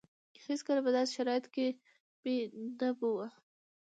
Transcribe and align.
هېڅکله 0.45 0.79
په 0.85 0.91
داسې 0.95 1.11
شرايطو 1.17 1.49
کې 1.55 1.67
مې 2.23 2.35
نه 2.79 2.89
بوه. 2.97 3.27